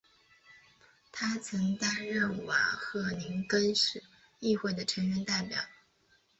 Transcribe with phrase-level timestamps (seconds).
[1.11, 4.01] 他曾担任瓦赫宁根市
[4.39, 5.59] 议会的成员代表。